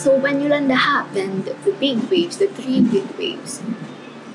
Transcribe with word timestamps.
So 0.00 0.16
when 0.16 0.40
Yolanda 0.40 0.76
happened, 0.76 1.44
the 1.44 1.72
big 1.76 2.08
waves, 2.08 2.38
the 2.38 2.48
three 2.48 2.80
big 2.80 3.04
waves, 3.20 3.60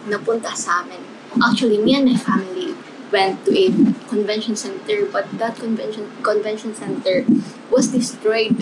napunta 0.05 0.53
sa 0.53 0.85
amin. 0.85 1.01
Actually, 1.41 1.81
me 1.81 1.97
and 1.97 2.05
my 2.05 2.17
family 2.21 2.77
went 3.09 3.41
to 3.49 3.51
a 3.57 3.73
convention 4.05 4.53
center, 4.53 5.09
but 5.09 5.25
that 5.41 5.57
convention 5.57 6.05
convention 6.21 6.77
center 6.77 7.25
was 7.73 7.89
destroyed. 7.89 8.53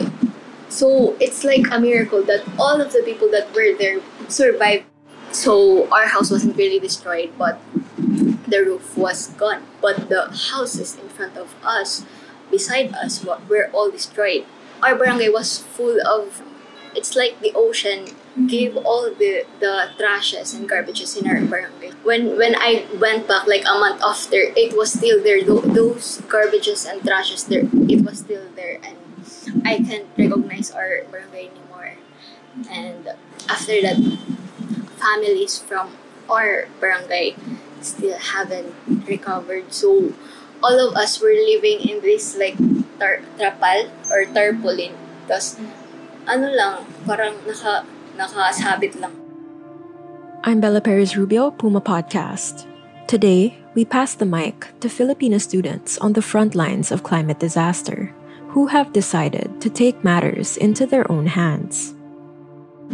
So 0.72 1.20
it's 1.20 1.44
like 1.44 1.68
a 1.76 1.76
miracle 1.76 2.24
that 2.24 2.48
all 2.56 2.80
of 2.80 2.96
the 2.96 3.04
people 3.04 3.28
that 3.36 3.52
were 3.52 3.76
there 3.76 4.00
survived. 4.32 4.88
So 5.36 5.92
our 5.92 6.08
house 6.08 6.32
wasn't 6.32 6.56
really 6.56 6.80
destroyed, 6.80 7.36
but 7.36 7.60
the 8.48 8.64
roof 8.64 8.96
was 8.96 9.36
gone. 9.36 9.68
But 9.84 10.08
the 10.08 10.32
houses 10.56 10.96
in 10.96 11.12
front 11.12 11.36
of 11.36 11.52
us, 11.68 12.08
beside 12.48 12.96
us, 12.96 13.28
were 13.28 13.68
all 13.76 13.92
destroyed. 13.92 14.48
Our 14.80 14.96
barangay 14.96 15.36
was 15.36 15.60
full 15.60 16.00
of 16.00 16.40
it's 16.96 17.16
like 17.16 17.40
the 17.42 17.52
ocean 17.56 18.16
gave 18.48 18.76
all 18.78 19.10
the 19.14 19.46
the 19.60 19.90
trashes 20.00 20.56
and 20.58 20.68
garbages 20.70 21.18
in 21.20 21.30
our 21.30 21.42
barangay. 21.42 21.92
When 22.04 22.38
when 22.38 22.56
I 22.56 22.86
went 23.00 23.28
back 23.28 23.48
like 23.48 23.66
a 23.66 23.78
month 23.78 24.02
after, 24.02 24.52
it 24.56 24.76
was 24.78 24.94
still 24.94 25.22
there. 25.22 25.44
Those 25.44 26.22
garbages 26.28 26.86
and 26.90 27.02
trashes 27.02 27.48
there, 27.48 27.66
it 27.90 28.02
was 28.06 28.20
still 28.20 28.46
there, 28.56 28.80
and 28.84 28.98
I 29.66 29.80
can't 29.80 30.08
recognize 30.18 30.72
our 30.72 31.06
barangay 31.12 31.50
anymore. 31.54 31.98
And 32.70 33.10
after 33.50 33.82
that, 33.82 33.98
families 34.98 35.60
from 35.60 35.92
our 36.30 36.68
barangay 36.80 37.36
still 37.82 38.18
haven't 38.18 38.74
recovered. 39.08 39.74
So 39.74 40.14
all 40.64 40.80
of 40.80 40.96
us 40.96 41.20
were 41.20 41.36
living 41.36 41.82
in 41.84 42.02
this 42.02 42.36
like 42.38 42.56
tar- 43.00 43.22
trapal 43.38 43.92
or 44.10 44.26
tarpaulin. 44.26 44.96
Tapos 45.28 45.60
ano 46.24 46.48
lang, 46.56 46.88
parang 47.04 47.36
naka, 47.44 47.84
nakasabit 48.16 48.96
lang. 49.00 49.12
I'm 50.44 50.60
Bella 50.60 50.80
Perez 50.80 51.16
Rubio, 51.16 51.52
Puma 51.52 51.82
Podcast. 51.82 52.68
Today, 53.08 53.60
we 53.76 53.84
pass 53.84 54.16
the 54.16 54.28
mic 54.28 54.72
to 54.80 54.88
Filipino 54.88 55.38
students 55.38 55.98
on 56.00 56.14
the 56.14 56.24
front 56.24 56.56
lines 56.56 56.92
of 56.92 57.04
climate 57.04 57.40
disaster 57.40 58.16
who 58.56 58.68
have 58.68 58.94
decided 58.94 59.60
to 59.60 59.70
take 59.70 60.04
matters 60.04 60.56
into 60.56 60.86
their 60.86 61.10
own 61.12 61.28
hands. 61.28 61.96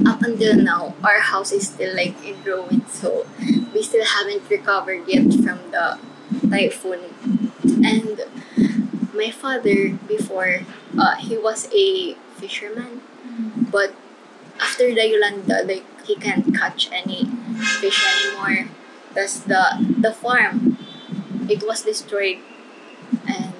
Up 0.05 0.21
until 0.21 0.55
now, 0.55 0.95
our 1.03 1.19
house 1.19 1.51
is 1.51 1.67
still 1.67 1.93
like 1.93 2.15
in 2.25 2.41
ruins, 2.45 2.89
so 2.93 3.27
we 3.73 3.83
still 3.83 4.05
haven't 4.05 4.49
recovered 4.49 5.05
yet 5.05 5.27
from 5.43 5.59
the 5.69 5.99
typhoon. 6.49 7.13
And 7.83 8.21
my 9.13 9.29
father, 9.29 9.97
before, 10.07 10.63
uh, 10.97 11.15
he 11.17 11.37
was 11.37 11.67
a 11.73 12.13
fisherman 12.39 13.01
but 13.71 13.93
after 14.59 14.93
the 14.93 15.07
Yolanda, 15.07 15.63
like 15.63 15.85
he 16.05 16.15
can't 16.15 16.55
catch 16.55 16.89
any 16.91 17.25
fish 17.79 18.03
anymore. 18.03 18.69
Thus 19.13 19.39
the 19.39 19.77
the 19.99 20.13
farm, 20.13 20.77
it 21.49 21.63
was 21.63 21.81
destroyed, 21.83 22.39
and 23.27 23.53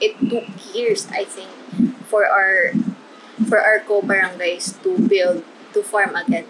it 0.00 0.18
took 0.20 0.48
years, 0.74 1.08
I 1.10 1.24
think, 1.24 1.50
for 2.06 2.26
our 2.26 2.72
for 3.48 3.60
our 3.60 3.80
co-barangays 3.80 4.80
to 4.82 4.98
build 5.08 5.44
to 5.72 5.82
farm 5.82 6.16
again. 6.16 6.46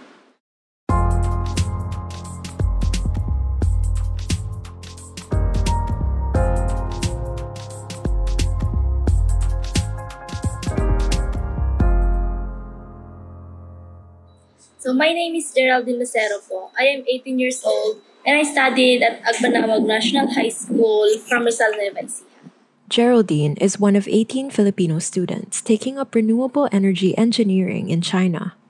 So 14.85 14.93
my 14.93 15.17
name 15.17 15.35
is 15.35 15.49
Geraldine 15.49 15.97
Lucero 15.97 16.45
po. 16.45 16.69
I 16.77 16.93
am 16.93 17.09
18 17.09 17.41
years 17.41 17.65
old 17.65 18.05
and 18.21 18.37
I 18.37 18.45
studied 18.45 19.01
at 19.01 19.25
Agbanawag 19.25 19.89
National 19.89 20.29
High 20.29 20.53
School 20.53 21.09
from 21.25 21.49
Rizal, 21.49 21.73
Nueva 21.73 22.05
Ecija. 22.05 22.53
Geraldine 22.93 23.57
is 23.65 23.81
one 23.81 23.97
of 23.97 24.05
18 24.05 24.53
Filipino 24.53 25.01
students 25.01 25.65
taking 25.65 25.97
up 25.97 26.15
renewable 26.15 26.69
energy 26.69 27.17
engineering 27.17 27.89
in 27.89 28.05
China. 28.05 28.61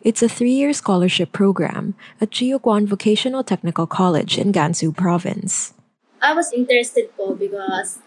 It's 0.00 0.24
a 0.24 0.28
three-year 0.32 0.72
scholarship 0.72 1.36
program 1.36 1.92
at 2.16 2.32
Jiuquan 2.32 2.88
Vocational 2.88 3.44
Technical 3.44 3.84
College 3.84 4.40
in 4.40 4.56
Gansu 4.56 4.96
Province. 4.96 5.76
I 6.24 6.32
was 6.32 6.48
interested 6.48 7.12
po 7.12 7.36
because 7.36 8.00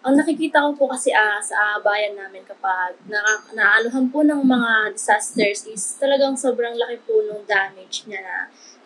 ang 0.00 0.16
nakikita 0.16 0.64
ko 0.64 0.72
po 0.72 0.84
kasi 0.88 1.12
uh, 1.12 1.36
sa 1.44 1.76
bayan 1.84 2.16
namin 2.16 2.40
kapag 2.48 2.96
na, 3.04 3.20
naanuhan 3.52 4.08
po 4.08 4.24
ng 4.24 4.40
mga 4.40 4.96
disasters 4.96 5.68
is 5.68 6.00
talagang 6.00 6.32
sobrang 6.32 6.72
laki 6.72 6.96
po 7.04 7.20
ng 7.20 7.44
damage 7.44 8.08
niya 8.08 8.24
na 8.24 8.36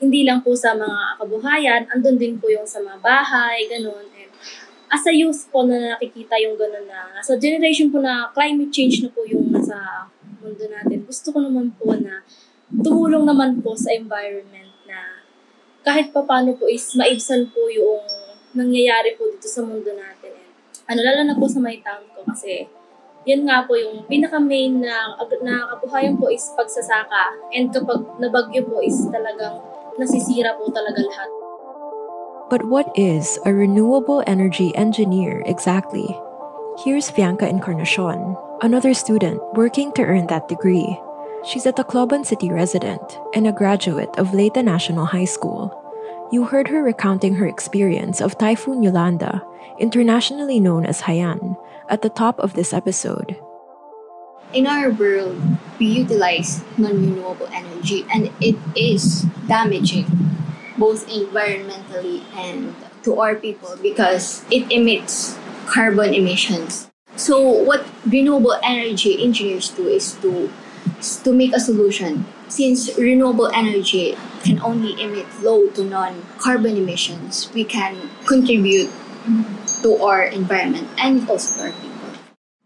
hindi 0.03 0.27
lang 0.27 0.43
po 0.43 0.59
sa 0.59 0.75
mga 0.75 1.23
kabuhayan, 1.23 1.87
andun 1.87 2.19
din 2.19 2.35
po 2.35 2.51
yung 2.51 2.67
sa 2.67 2.83
mga 2.83 2.99
bahay, 2.99 3.63
ganun. 3.71 4.11
And 4.11 4.31
as 4.91 5.07
a 5.07 5.15
youth 5.15 5.47
po 5.55 5.63
na 5.63 5.95
nakikita 5.95 6.35
yung 6.43 6.59
ganun 6.59 6.91
na 6.91 7.23
sa 7.23 7.39
generation 7.39 7.95
po 7.95 8.03
na 8.03 8.35
climate 8.35 8.75
change 8.75 9.07
na 9.07 9.11
po 9.15 9.23
yung 9.23 9.55
nasa 9.55 10.11
mundo 10.43 10.67
natin, 10.67 11.07
gusto 11.07 11.31
ko 11.31 11.39
naman 11.39 11.71
po 11.79 11.95
na 11.95 12.27
tumulong 12.83 13.23
naman 13.23 13.63
po 13.63 13.79
sa 13.79 13.95
environment 13.95 14.75
na 14.91 15.23
kahit 15.87 16.11
pa 16.11 16.27
paano 16.27 16.59
po 16.59 16.67
is 16.67 16.91
maibsan 16.99 17.55
po 17.55 17.71
yung 17.71 18.03
nangyayari 18.55 19.15
po 19.15 19.31
dito 19.31 19.47
sa 19.47 19.63
mundo 19.63 19.95
natin 19.95 20.24
ano, 20.89 21.01
lalo 21.01 21.21
na 21.25 21.35
po 21.37 21.49
sa 21.49 21.61
my 21.61 21.77
town 21.81 22.05
ko 22.13 22.25
kasi 22.29 22.69
yun 23.25 23.49
nga 23.49 23.65
po 23.65 23.73
yung 23.73 24.05
pinaka-main 24.05 24.85
na, 24.85 25.17
na 25.41 25.55
kabuhayan 25.73 26.21
po 26.21 26.29
is 26.29 26.45
pagsasaka. 26.53 27.33
And 27.57 27.73
kapag 27.73 28.05
nabagyo 28.21 28.69
po 28.69 28.85
is 28.85 29.01
talagang 29.09 29.65
nasisira 29.97 30.57
po 30.61 30.69
talaga 30.69 31.01
lahat. 31.01 31.31
But 32.53 32.69
what 32.69 32.93
is 32.93 33.41
a 33.49 33.57
renewable 33.57 34.23
energy 34.29 34.77
engineer 34.77 35.43
exactly? 35.49 36.13
Here's 36.85 37.11
Bianca 37.11 37.49
Encarnacion, 37.49 38.37
another 38.61 38.93
student 38.93 39.41
working 39.57 39.93
to 39.97 40.05
earn 40.05 40.29
that 40.29 40.49
degree. 40.49 41.01
She's 41.49 41.65
a 41.65 41.73
Tacloban 41.73 42.27
City 42.27 42.53
resident 42.53 43.19
and 43.33 43.47
a 43.47 43.53
graduate 43.53 44.13
of 44.21 44.35
Leyte 44.35 44.61
National 44.61 45.07
High 45.07 45.29
School. 45.29 45.84
You 46.35 46.43
heard 46.43 46.67
her 46.67 46.83
recounting 46.83 47.39
her 47.39 47.47
experience 47.47 48.19
of 48.21 48.37
Typhoon 48.37 48.83
Yolanda 48.83 49.47
internationally 49.79 50.59
known 50.59 50.83
as 50.85 51.07
Haiyan, 51.07 51.55
at 51.89 52.03
the 52.03 52.11
top 52.11 52.41
of 52.41 52.59
this 52.59 52.75
episode. 52.75 53.39
In 54.53 54.67
our 54.67 54.91
world, 54.91 55.39
we 55.79 55.87
utilize 55.87 56.67
non 56.75 56.99
renewable 56.99 57.47
energy 57.55 58.03
and 58.11 58.35
it 58.43 58.59
is 58.75 59.31
damaging 59.47 60.11
both 60.77 61.07
environmentally 61.07 62.27
and 62.35 62.75
to 63.07 63.15
our 63.23 63.37
people 63.39 63.79
because 63.79 64.43
it 64.51 64.67
emits 64.75 65.39
carbon 65.71 66.19
emissions. 66.19 66.91
So, 67.15 67.39
what 67.39 67.87
renewable 68.03 68.59
energy 68.65 69.23
engineers 69.23 69.71
do 69.71 69.87
is 69.87 70.19
to, 70.19 70.51
to 71.25 71.33
make 71.33 71.55
a 71.55 71.61
solution. 71.61 72.27
Since 72.49 72.97
renewable 72.99 73.51
energy 73.55 74.17
can 74.43 74.61
only 74.63 74.95
emit 75.01 75.27
low 75.43 75.69
to 75.75 75.83
non 75.85 76.25
carbon 76.39 76.77
emissions, 76.77 77.51
we 77.55 77.65
can 77.65 78.11
contribute 78.27 78.91
to 79.83 79.97
our 80.03 80.25
environment 80.25 80.89
and 80.99 81.29
also 81.29 81.57
to 81.57 81.61
our 81.69 81.73
people. 81.73 82.09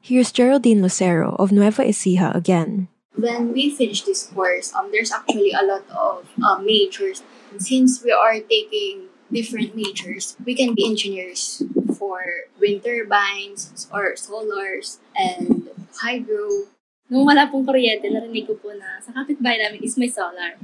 Here's 0.00 0.32
Geraldine 0.32 0.82
Lucero 0.82 1.36
of 1.38 1.52
Nueva 1.52 1.84
Ecija 1.84 2.34
again. 2.34 2.88
when 3.18 3.52
we 3.52 3.68
finish 3.68 4.02
this 4.02 4.26
course, 4.30 4.72
um, 4.74 4.90
there's 4.92 5.10
actually 5.10 5.50
a 5.52 5.62
lot 5.62 5.82
of 5.90 6.28
uh, 6.42 6.58
majors. 6.58 7.22
Since 7.58 8.02
we 8.04 8.12
are 8.12 8.38
taking 8.40 9.10
different 9.32 9.74
majors, 9.74 10.36
we 10.46 10.54
can 10.54 10.74
be 10.74 10.86
engineers 10.86 11.62
for 11.98 12.22
wind 12.60 12.84
turbines 12.84 13.88
or 13.92 14.14
solars 14.14 14.98
and 15.16 15.68
hydro. 16.00 16.70
Nung 17.08 17.24
wala 17.24 17.48
pong 17.48 17.64
kuryente, 17.64 18.12
narinig 18.12 18.44
ko 18.44 18.52
po 18.60 18.72
na 18.76 19.00
sa 19.00 19.16
kapitbahay 19.16 19.56
namin 19.56 19.80
is 19.80 19.96
may 19.96 20.12
solar. 20.12 20.60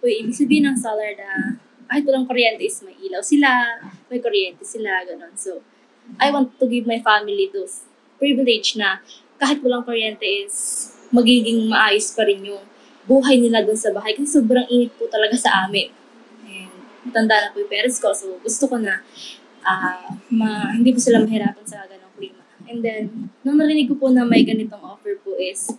So, 0.00 0.08
ibig 0.08 0.32
sabihin 0.32 0.64
ng 0.64 0.78
solar 0.80 1.12
na 1.12 1.60
kahit 1.84 2.08
walang 2.08 2.24
kuryente 2.24 2.64
is 2.64 2.80
may 2.80 2.96
ilaw 2.96 3.20
sila, 3.20 3.76
may 4.08 4.16
kuryente 4.16 4.64
sila, 4.64 5.04
ganun. 5.04 5.36
So, 5.36 5.60
I 6.16 6.32
want 6.32 6.56
to 6.56 6.64
give 6.64 6.88
my 6.88 6.98
family 7.04 7.52
those 7.52 7.84
privilege 8.16 8.80
na 8.80 9.04
kahit 9.36 9.60
walang 9.60 9.84
kuryente 9.84 10.24
is 10.24 10.88
magiging 11.12 11.68
maayos 11.68 12.16
pa 12.16 12.24
rin 12.24 12.40
yung 12.40 12.64
buhay 13.04 13.36
nila 13.36 13.60
doon 13.60 13.76
sa 13.76 13.92
bahay 13.92 14.16
kasi 14.16 14.40
sobrang 14.40 14.64
init 14.72 14.96
po 14.96 15.04
talaga 15.12 15.36
sa 15.36 15.68
amin. 15.68 15.92
And 16.48 16.72
matanda 17.04 17.36
na 17.36 17.48
po 17.52 17.60
yung 17.60 17.68
parents 17.68 18.00
ko, 18.00 18.16
so 18.16 18.40
gusto 18.40 18.64
ko 18.64 18.80
na 18.80 19.04
uh, 19.66 20.08
ma, 20.32 20.72
hindi 20.72 20.94
po 20.94 21.02
sila 21.02 21.20
mahirapan 21.20 21.66
sa 21.68 21.84
klima. 21.84 22.01
And 22.68 22.84
then, 22.84 23.30
nung 23.42 23.58
narinig 23.58 23.88
ko 23.88 23.94
po 23.98 24.06
na 24.10 24.26
may 24.26 24.44
ganitong 24.46 24.82
offer 24.82 25.18
po 25.20 25.34
is, 25.38 25.72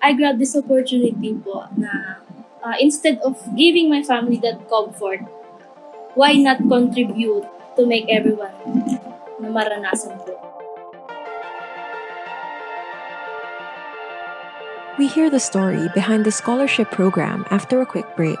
I 0.00 0.16
grabbed 0.16 0.40
this 0.40 0.56
opportunity 0.56 1.36
po 1.36 1.68
na 1.76 2.24
uh, 2.64 2.76
instead 2.80 3.20
of 3.20 3.36
giving 3.56 3.88
my 3.88 4.02
family 4.02 4.40
that 4.42 4.64
comfort, 4.68 5.20
why 6.14 6.34
not 6.34 6.58
contribute 6.64 7.44
to 7.76 7.82
make 7.86 8.08
everyone 8.08 8.52
na 9.40 9.48
maranasan 9.48 10.16
po. 10.24 10.36
We 15.00 15.08
hear 15.08 15.32
the 15.32 15.40
story 15.40 15.88
behind 15.96 16.28
the 16.28 16.34
scholarship 16.34 16.92
program 16.92 17.48
after 17.48 17.80
a 17.80 17.88
quick 17.88 18.04
break. 18.20 18.40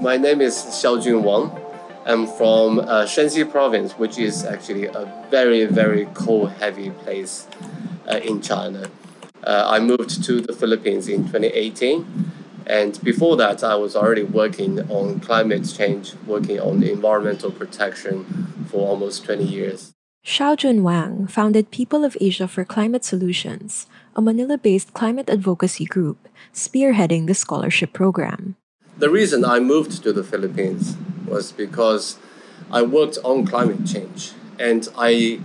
My 0.00 0.16
name 0.16 0.40
is 0.40 0.54
Xiaojun 0.54 1.22
Wang. 1.22 1.50
I'm 2.04 2.26
from 2.26 2.80
uh, 2.80 3.04
Shanxi 3.04 3.48
province, 3.48 3.92
which 3.92 4.18
is 4.18 4.44
actually 4.44 4.86
a 4.86 5.26
very, 5.30 5.64
very 5.66 6.06
coal 6.14 6.46
heavy 6.46 6.90
place 6.90 7.46
uh, 8.10 8.16
in 8.16 8.40
China. 8.40 8.90
Uh, 9.44 9.64
I 9.66 9.78
moved 9.80 10.24
to 10.24 10.40
the 10.40 10.52
Philippines 10.52 11.08
in 11.08 11.24
2018, 11.24 12.32
and 12.66 13.02
before 13.04 13.36
that, 13.36 13.62
I 13.62 13.74
was 13.76 13.94
already 13.94 14.24
working 14.24 14.80
on 14.90 15.20
climate 15.20 15.68
change, 15.68 16.14
working 16.26 16.58
on 16.60 16.82
environmental 16.82 17.50
protection 17.50 18.24
for 18.68 18.88
almost 18.88 19.24
20 19.24 19.44
years. 19.44 19.92
Xiaojun 20.24 20.82
Wang 20.82 21.26
founded 21.26 21.70
People 21.70 22.04
of 22.04 22.16
Asia 22.20 22.46
for 22.46 22.64
Climate 22.64 23.04
Solutions, 23.04 23.86
a 24.14 24.22
Manila 24.22 24.56
based 24.56 24.94
climate 24.94 25.28
advocacy 25.28 25.84
group 25.84 26.28
spearheading 26.54 27.26
the 27.26 27.34
scholarship 27.34 27.92
program. 27.92 28.56
The 29.02 29.10
reason 29.10 29.44
I 29.44 29.58
moved 29.58 30.04
to 30.04 30.12
the 30.12 30.22
Philippines 30.22 30.96
was 31.26 31.50
because 31.50 32.18
I 32.70 32.82
worked 32.82 33.18
on 33.24 33.44
climate 33.44 33.84
change 33.84 34.30
and 34.60 34.88
I 34.96 35.40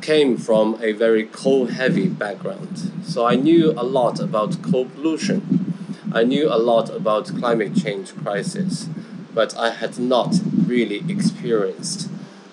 came 0.00 0.38
from 0.38 0.78
a 0.80 0.92
very 0.92 1.24
coal 1.24 1.66
heavy 1.66 2.08
background. 2.08 2.92
So 3.04 3.26
I 3.26 3.34
knew 3.36 3.72
a 3.72 3.84
lot 3.84 4.20
about 4.20 4.62
coal 4.62 4.86
pollution. 4.86 5.74
I 6.14 6.24
knew 6.24 6.48
a 6.48 6.56
lot 6.56 6.88
about 6.88 7.26
climate 7.26 7.76
change 7.76 8.16
crisis, 8.16 8.88
but 9.34 9.54
I 9.58 9.72
had 9.72 9.98
not 9.98 10.36
really 10.66 11.04
experienced 11.10 12.08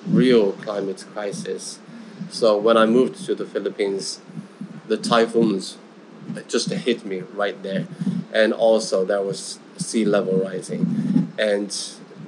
real 0.06 0.52
climate 0.52 1.06
crisis. 1.14 1.80
So 2.30 2.58
when 2.58 2.76
I 2.76 2.86
moved 2.86 3.26
to 3.28 3.36
the 3.36 3.46
Philippines, 3.46 4.20
the 4.90 4.98
typhoons 4.98 5.78
just 6.50 6.70
hit 6.70 7.06
me 7.06 7.22
right 7.22 7.64
there. 7.64 7.88
And 8.33 8.51
also 8.51 9.06
there 9.06 9.21
was 9.21 9.59
sea 9.77 10.03
level 10.03 10.38
rising. 10.38 11.31
And 11.38 11.74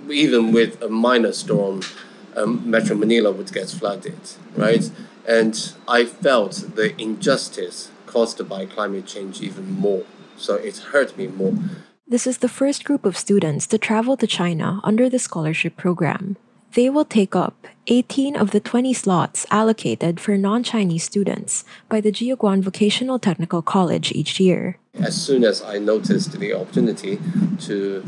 even 0.10 0.54
with 0.54 0.82
a 0.82 0.90
minor 0.90 1.34
storm, 1.34 1.82
um, 2.36 2.70
Metro 2.70 2.96
Manila 2.96 3.32
would 3.32 3.52
get 3.52 3.70
flooded, 3.70 4.20
right? 4.56 4.90
And 5.28 5.74
I 5.88 6.06
felt 6.06 6.76
the 6.76 7.00
injustice 7.02 7.90
caused 8.06 8.48
by 8.48 8.66
climate 8.66 9.06
change 9.06 9.42
even 9.42 9.74
more. 9.74 10.04
So 10.38 10.56
it 10.56 10.78
hurt 10.78 11.18
me 11.18 11.28
more. 11.28 11.54
This 12.08 12.28
is 12.28 12.38
the 12.38 12.50
first 12.50 12.86
group 12.86 13.04
of 13.06 13.18
students 13.18 13.66
to 13.68 13.78
travel 13.78 14.16
to 14.18 14.28
China 14.28 14.80
under 14.84 15.10
the 15.10 15.18
scholarship 15.18 15.76
program. 15.76 16.38
They 16.76 16.90
will 16.90 17.06
take 17.06 17.38
up 17.38 17.68
18 17.88 18.36
of 18.36 18.52
the 18.52 18.60
20 18.60 18.92
slots 18.94 19.46
allocated 19.50 20.20
for 20.20 20.38
non 20.38 20.62
Chinese 20.62 21.06
students 21.06 21.64
by 21.88 22.02
the 22.02 22.12
Jiuquan 22.12 22.62
Vocational 22.62 23.18
Technical 23.18 23.62
College 23.62 24.12
each 24.12 24.42
year. 24.42 24.78
As 24.94 25.16
soon 25.16 25.46
as 25.46 25.62
I 25.62 25.78
noticed 25.80 26.38
the 26.38 26.54
opportunity 26.54 27.18
to 27.62 28.04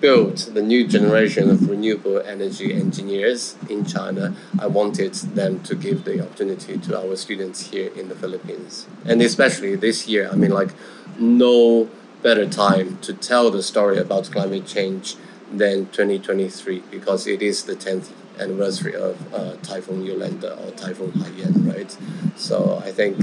build 0.00 0.36
the 0.54 0.62
new 0.62 0.86
generation 0.86 1.50
of 1.50 1.68
renewable 1.68 2.20
energy 2.20 2.72
engineers 2.72 3.56
in 3.68 3.84
China, 3.84 4.36
I 4.60 4.68
wanted 4.68 5.14
them 5.34 5.58
to 5.64 5.74
give 5.74 6.04
the 6.04 6.22
opportunity 6.22 6.78
to 6.78 6.96
our 6.96 7.16
students 7.16 7.72
here 7.72 7.90
in 7.96 8.08
the 8.08 8.14
Philippines. 8.14 8.86
And 9.06 9.20
especially 9.20 9.74
this 9.74 10.06
year, 10.06 10.30
I 10.30 10.36
mean, 10.36 10.52
like, 10.52 10.70
no 11.18 11.88
better 12.22 12.48
time 12.48 12.98
to 12.98 13.12
tell 13.12 13.50
the 13.50 13.62
story 13.62 13.98
about 13.98 14.30
climate 14.30 14.66
change 14.66 15.16
than 15.52 15.86
2023 15.86 16.82
because 16.90 17.26
it 17.26 17.42
is 17.42 17.64
the 17.64 17.74
10th 17.74 18.10
anniversary 18.38 18.94
of 18.94 19.16
uh, 19.34 19.56
Typhoon 19.62 20.04
Yolanda 20.04 20.54
or 20.62 20.70
Typhoon 20.72 21.10
Haiyan, 21.12 21.74
right? 21.74 21.96
So 22.36 22.80
I 22.84 22.92
think 22.92 23.18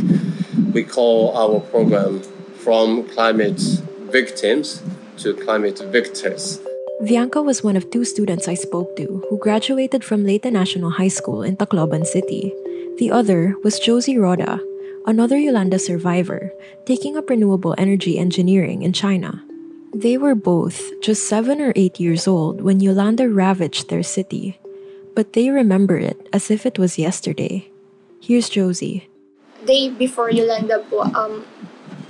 we 0.74 0.84
call 0.84 1.36
our 1.38 1.60
program 1.60 2.22
from 2.60 3.08
climate 3.10 3.62
victims 4.10 4.82
to 5.18 5.34
climate 5.34 5.80
victors. 5.92 6.60
Bianca 7.06 7.42
was 7.42 7.64
one 7.64 7.76
of 7.76 7.92
two 7.92 8.04
students 8.06 8.48
I 8.48 8.56
spoke 8.56 8.96
to 8.96 9.24
who 9.30 9.38
graduated 9.38 10.04
from 10.04 10.24
Leyte 10.24 10.52
National 10.52 10.90
High 10.90 11.10
School 11.12 11.44
in 11.44 11.58
Tacloban 11.58 12.06
City. 12.06 12.54
The 12.98 13.12
other 13.12 13.56
was 13.64 13.80
Josie 13.80 14.18
Roda, 14.18 14.60
another 15.06 15.38
Yolanda 15.38 15.78
survivor, 15.78 16.52
taking 16.86 17.18
up 17.18 17.30
renewable 17.30 17.76
energy 17.78 18.18
engineering 18.18 18.82
in 18.82 18.94
China. 18.94 19.45
They 19.96 20.20
were 20.20 20.36
both 20.36 20.92
just 21.00 21.24
seven 21.24 21.64
or 21.64 21.72
eight 21.80 22.04
years 22.04 22.28
old 22.28 22.60
when 22.60 22.84
Yolanda 22.84 23.32
ravaged 23.32 23.88
their 23.88 24.04
city, 24.04 24.60
but 25.16 25.32
they 25.32 25.48
remember 25.48 25.96
it 25.96 26.20
as 26.36 26.52
if 26.52 26.68
it 26.68 26.76
was 26.76 27.00
yesterday. 27.00 27.72
Here's 28.20 28.52
Josie. 28.52 29.08
Day 29.64 29.88
before 29.88 30.28
Yolanda 30.28 30.84
po, 30.84 31.08
um, 31.16 31.48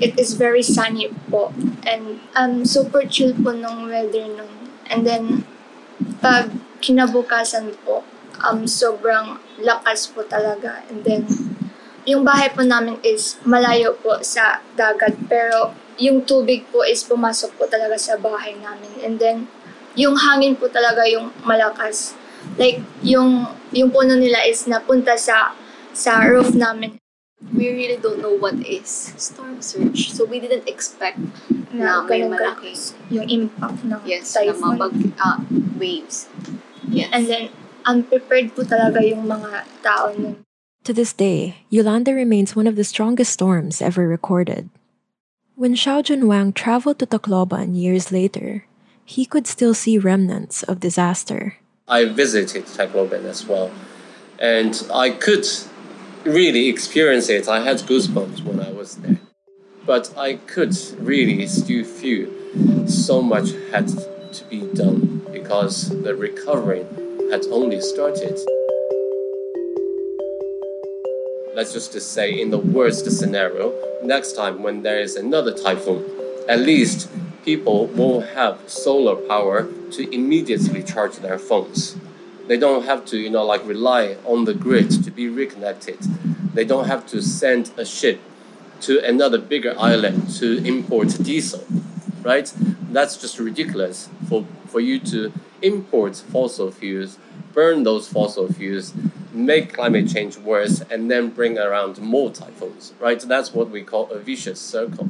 it 0.01 0.17
is 0.17 0.33
very 0.33 0.65
sunny 0.65 1.13
po. 1.29 1.53
And 1.85 2.25
um, 2.33 2.65
super 2.65 3.05
chill 3.05 3.37
po 3.37 3.53
nung 3.53 3.85
weather 3.85 4.33
nun. 4.33 4.49
And 4.89 5.05
then, 5.05 5.45
pag 6.25 6.57
kinabukasan 6.81 7.77
po, 7.85 8.01
um, 8.41 8.65
sobrang 8.65 9.37
lakas 9.61 10.09
po 10.09 10.25
talaga. 10.25 10.81
And 10.89 11.05
then, 11.05 11.29
yung 12.09 12.25
bahay 12.25 12.49
po 12.49 12.65
namin 12.65 12.97
is 13.05 13.37
malayo 13.45 13.93
po 14.01 14.25
sa 14.25 14.65
dagat. 14.73 15.21
Pero, 15.29 15.84
yung 15.97 16.23
tubig 16.23 16.67
po 16.71 16.83
is 16.83 17.03
pumasok 17.03 17.55
po 17.55 17.67
talaga 17.67 17.95
sa 17.99 18.19
bahay 18.19 18.55
namin. 18.59 18.91
And 19.03 19.15
then, 19.19 19.47
yung 19.95 20.19
hangin 20.19 20.59
po 20.59 20.67
talaga 20.67 21.07
yung 21.07 21.31
malakas. 21.43 22.15
Like, 22.59 22.83
yung, 23.01 23.47
yung 23.71 23.89
puno 23.89 24.15
nila 24.15 24.43
is 24.45 24.67
napunta 24.67 25.15
sa, 25.17 25.55
sa 25.95 26.21
roof 26.27 26.53
namin. 26.53 26.99
we 27.53 27.69
really 27.69 27.97
don't 27.97 28.19
know 28.21 28.33
what 28.33 28.55
is 28.65 29.13
storm 29.17 29.61
surge. 29.61 30.11
So 30.13 30.25
we 30.25 30.39
didn't 30.39 30.67
expect 30.67 31.19
Na 31.75 32.01
na 32.01 32.07
may 32.07 32.23
ganun 32.23 32.33
ka- 32.33 32.57
malaki 32.57 32.71
yung 33.11 33.27
impact 33.29 33.83
ng 33.85 34.01
yes, 34.07 34.33
na 34.33 34.49
typhoon. 34.49 34.79
mabag, 34.79 34.93
ah, 35.19 35.37
waves. 35.77 36.31
Yes. 36.87 37.11
And 37.11 37.27
then, 37.27 37.43
unprepared 37.85 38.55
po 38.55 38.63
talaga 38.63 39.03
yung 39.03 39.27
mga 39.27 39.67
tao 39.83 40.15
nun. 40.15 40.41
To 40.85 40.93
this 40.93 41.13
day, 41.13 41.65
Yolanda 41.69 42.13
remains 42.13 42.55
one 42.55 42.69
of 42.69 42.77
the 42.77 42.85
strongest 42.85 43.33
storms 43.33 43.81
ever 43.81 44.07
recorded. 44.07 44.69
When 45.57 45.73
Xiaojun 45.73 46.25
Wang 46.25 46.51
traveled 46.51 46.99
to 46.99 47.05
Tacloban 47.05 47.77
years 47.77 48.11
later, 48.11 48.65
he 49.05 49.25
could 49.25 49.47
still 49.47 49.73
see 49.73 49.97
remnants 49.97 50.63
of 50.63 50.81
disaster. 50.81 51.55
I 51.87 52.03
visited 52.03 52.65
Tacloban 52.65 53.23
as 53.23 53.45
well, 53.45 53.71
and 54.37 54.75
I 54.93 55.11
could 55.11 55.47
really 56.25 56.67
experience 56.67 57.29
it. 57.29 57.47
I 57.47 57.61
had 57.61 57.77
goosebumps 57.77 58.43
when 58.43 58.59
I 58.59 58.71
was 58.71 58.97
there, 58.97 59.21
but 59.85 60.13
I 60.17 60.33
could 60.33 60.75
really 60.99 61.47
still 61.47 61.85
feel 61.85 62.27
so 62.85 63.21
much 63.21 63.51
had 63.71 63.87
to 63.87 64.43
be 64.49 64.59
done 64.73 65.25
because 65.31 65.87
the 66.03 66.15
recovery 66.15 66.85
had 67.31 67.45
only 67.49 67.79
started. 67.79 68.37
Let's 71.55 71.71
just 71.71 71.93
say, 72.01 72.37
in 72.41 72.49
the 72.49 72.57
worst 72.57 73.09
scenario, 73.09 73.71
next 74.03 74.33
time 74.33 74.61
when 74.61 74.83
there 74.83 74.99
is 74.99 75.15
another 75.15 75.53
typhoon, 75.53 76.03
at 76.49 76.59
least 76.59 77.09
people 77.45 77.87
will 77.87 78.19
have 78.19 78.59
solar 78.67 79.15
power 79.15 79.65
to 79.91 80.13
immediately 80.13 80.83
charge 80.83 81.15
their 81.19 81.39
phones. 81.39 81.95
They 82.47 82.57
don't 82.57 82.83
have 82.83 83.05
to, 83.05 83.17
you 83.17 83.29
know, 83.29 83.45
like 83.45 83.65
rely 83.65 84.17
on 84.25 84.43
the 84.43 84.53
grid 84.53 84.91
to 85.05 85.09
be 85.09 85.29
reconnected. 85.29 85.97
They 86.53 86.65
don't 86.65 86.87
have 86.87 87.07
to 87.07 87.21
send 87.21 87.71
a 87.77 87.85
ship 87.85 88.19
to 88.81 88.99
another 88.99 89.37
bigger 89.37 89.75
island 89.79 90.29
to 90.39 90.61
import 90.65 91.07
diesel, 91.23 91.63
right? 92.21 92.51
That's 92.91 93.15
just 93.15 93.39
ridiculous 93.39 94.09
for, 94.27 94.45
for 94.67 94.81
you 94.81 94.99
to 95.11 95.31
import 95.61 96.17
fossil 96.17 96.69
fuels, 96.69 97.17
burn 97.53 97.83
those 97.83 98.09
fossil 98.09 98.51
fuels, 98.51 98.93
make 99.35 99.73
climate 99.73 100.07
change 100.07 100.37
worse, 100.37 100.81
and 100.89 101.11
then 101.11 101.29
bring 101.29 101.59
around 101.59 101.99
more 101.99 102.31
typhoons, 102.31 102.93
right? 102.99 103.21
So 103.21 103.27
That's 103.27 103.53
what 103.53 103.69
we 103.69 103.83
call 103.83 104.09
a 104.09 104.19
vicious 104.19 104.59
circle. 104.59 105.09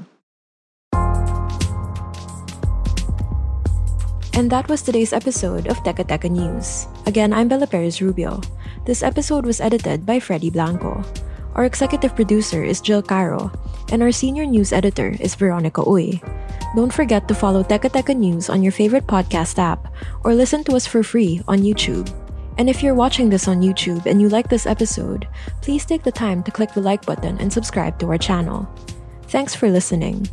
And 4.35 4.51
that 4.51 4.67
was 4.67 4.81
today's 4.81 5.13
episode 5.13 5.67
of 5.71 5.79
Teka 5.87 6.03
Teka 6.11 6.27
News. 6.27 6.91
Again, 7.07 7.31
I'm 7.31 7.47
Bella 7.47 7.67
Perez 7.67 8.01
Rubio. 8.01 8.41
This 8.83 9.01
episode 9.01 9.45
was 9.45 9.61
edited 9.61 10.05
by 10.05 10.19
Freddy 10.19 10.49
Blanco. 10.49 10.99
Our 11.55 11.63
executive 11.63 12.19
producer 12.19 12.59
is 12.61 12.83
Jill 12.83 13.01
Caro, 13.01 13.47
and 13.93 14.03
our 14.03 14.11
senior 14.11 14.43
news 14.43 14.73
editor 14.73 15.15
is 15.23 15.39
Veronica 15.39 15.87
Uy. 15.87 16.19
Don't 16.75 16.91
forget 16.91 17.29
to 17.29 17.33
follow 17.33 17.63
Teka 17.63 17.95
Teka 17.95 18.11
News 18.11 18.49
on 18.51 18.59
your 18.59 18.75
favorite 18.75 19.07
podcast 19.07 19.55
app 19.55 19.87
or 20.27 20.35
listen 20.35 20.65
to 20.67 20.75
us 20.75 20.83
for 20.85 20.99
free 20.99 21.39
on 21.47 21.63
YouTube. 21.63 22.11
And 22.57 22.69
if 22.69 22.81
you're 22.81 22.95
watching 22.95 23.29
this 23.29 23.47
on 23.47 23.61
YouTube 23.61 24.05
and 24.05 24.21
you 24.21 24.29
like 24.29 24.49
this 24.49 24.65
episode, 24.65 25.27
please 25.61 25.85
take 25.85 26.03
the 26.03 26.11
time 26.11 26.43
to 26.43 26.51
click 26.51 26.73
the 26.73 26.81
like 26.81 27.05
button 27.05 27.37
and 27.39 27.51
subscribe 27.51 27.99
to 27.99 28.09
our 28.09 28.17
channel. 28.17 28.67
Thanks 29.27 29.53
for 29.53 29.69
listening. 29.69 30.29